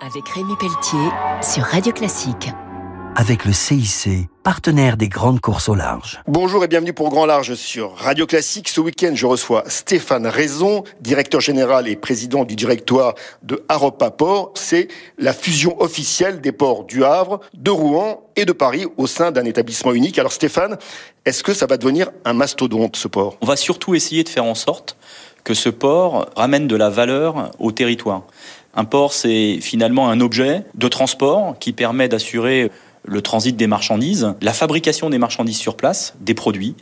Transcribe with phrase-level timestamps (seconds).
[0.00, 1.08] avec Rémi Pelletier
[1.42, 2.50] sur Radio Classique.
[3.16, 6.20] Avec le CIC, partenaire des grandes courses au large.
[6.26, 8.68] Bonjour et bienvenue pour Grand Large sur Radio Classique.
[8.68, 14.52] Ce week-end, je reçois Stéphane Raison, directeur général et président du directoire de Aropa Port.
[14.54, 19.30] C'est la fusion officielle des ports du Havre, de Rouen et de Paris au sein
[19.30, 20.18] d'un établissement unique.
[20.18, 20.76] Alors Stéphane,
[21.24, 23.36] est-ce que ça va devenir un mastodonte ce port?
[23.40, 24.96] On va surtout essayer de faire en sorte
[25.44, 28.22] que ce port ramène de la valeur au territoire.
[28.76, 32.70] Un port, c'est finalement un objet de transport qui permet d'assurer
[33.04, 36.74] le transit des marchandises, la fabrication des marchandises sur place, des produits.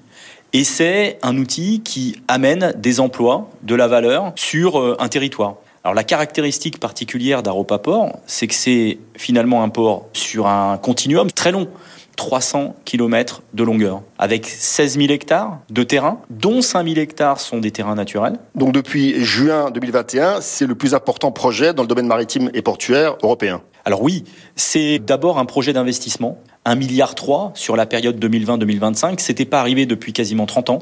[0.53, 5.57] Et c'est un outil qui amène des emplois, de la valeur sur euh, un territoire.
[5.85, 11.51] Alors la caractéristique particulière d'Aropaport, c'est que c'est finalement un port sur un continuum très
[11.51, 11.69] long.
[12.17, 17.59] 300 km de longueur, avec 16 000 hectares de terrain, dont 5 000 hectares sont
[17.59, 18.39] des terrains naturels.
[18.55, 23.17] Donc depuis juin 2021, c'est le plus important projet dans le domaine maritime et portuaire
[23.23, 23.63] européen.
[23.85, 27.15] Alors oui, c'est d'abord un projet d'investissement, 1,3 milliard
[27.55, 29.19] sur la période 2020-2025.
[29.19, 30.79] C'était pas arrivé depuis quasiment 30 ans.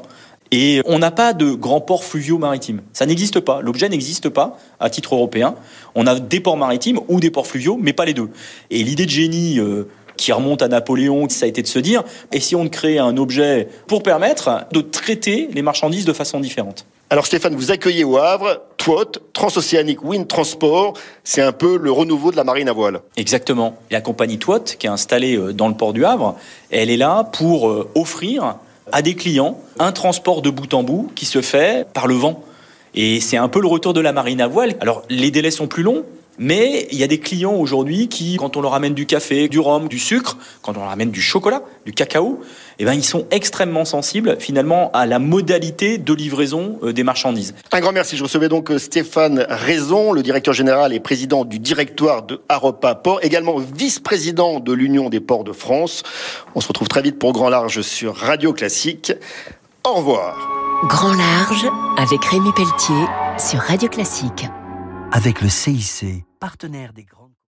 [0.53, 2.81] Et on n'a pas de grands ports fluviaux maritimes.
[2.91, 3.61] Ça n'existe pas.
[3.61, 5.55] L'objet n'existe pas à titre européen.
[5.95, 8.29] On a des ports maritimes ou des ports fluviaux, mais pas les deux.
[8.69, 9.87] Et l'idée de génie euh,
[10.21, 13.67] qui remonte à Napoléon, ça a été de se dire, essayons de créer un objet
[13.87, 16.85] pour permettre de traiter les marchandises de façon différente.
[17.09, 22.31] Alors Stéphane, vous accueillez au Havre TWOT, Transocéanique Wind Transport, c'est un peu le renouveau
[22.31, 23.01] de la marine à voile.
[23.17, 23.75] Exactement.
[23.89, 26.35] La compagnie TWOT, qui est installée euh, dans le port du Havre,
[26.69, 28.57] elle est là pour euh, offrir
[28.91, 32.43] à des clients un transport de bout en bout qui se fait par le vent.
[32.93, 34.75] Et c'est un peu le retour de la marine à voile.
[34.81, 36.03] Alors les délais sont plus longs,
[36.37, 39.59] mais il y a des clients aujourd'hui qui, quand on leur amène du café, du
[39.59, 42.39] rhum, du sucre, quand on leur amène du chocolat, du cacao,
[42.79, 47.53] eh ben, ils sont extrêmement sensibles finalement à la modalité de livraison euh, des marchandises.
[47.71, 48.17] Un grand merci.
[48.17, 52.95] Je recevais donc euh, Stéphane Raison, le directeur général et président du directoire de Aropa
[52.95, 56.03] Port, également vice-président de l'Union des ports de France.
[56.55, 59.13] On se retrouve très vite pour Grand Large sur Radio Classique.
[59.85, 60.37] Au revoir.
[60.87, 61.67] Grand Large
[61.97, 63.05] avec Rémi Pelletier
[63.37, 64.45] sur Radio Classique
[65.11, 67.20] avec le CIC, partenaire des grands